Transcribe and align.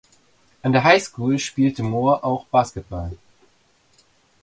An 0.63 0.71
der 0.73 0.83
Highschool 0.83 1.37
spielte 1.37 1.83
Moore 1.83 2.23
auch 2.23 2.47
Basketball. 2.47 3.15